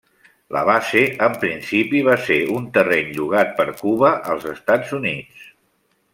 [0.55, 5.47] La base en principi va ser un terreny llogat per Cuba als Estats Units.